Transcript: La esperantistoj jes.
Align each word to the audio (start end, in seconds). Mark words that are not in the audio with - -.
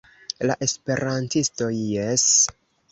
La 0.51 0.55
esperantistoj 0.67 1.71
jes. 1.95 2.29